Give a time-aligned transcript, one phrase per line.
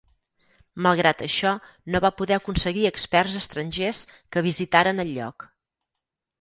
[0.85, 1.51] Malgrat això
[1.95, 5.51] no va poder aconseguir experts estrangers que visitaren el lloc.